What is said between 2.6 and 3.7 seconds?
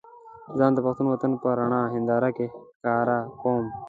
ښکاره کوم.